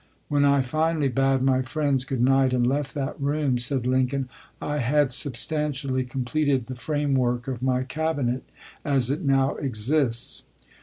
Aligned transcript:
"When 0.29 0.43
I 0.45 0.63
finally 0.63 1.09
bade 1.09 1.43
my 1.43 1.61
friends 1.61 2.05
good 2.05 2.21
night 2.21 2.53
and 2.55 2.65
left 2.65 2.95
that 2.95 3.21
room," 3.21 3.59
said 3.59 3.85
Lincoln, 3.85 4.29
"I 4.59 4.79
had 4.79 5.11
substantially 5.11 6.05
completed 6.05 6.65
the 6.65 6.73
framework 6.73 7.47
of 7.47 7.61
my 7.61 7.83
Cabinet 7.83 8.41
as 8.83 9.11
it 9.11 9.21
now 9.21 9.57
exists." 9.57 10.45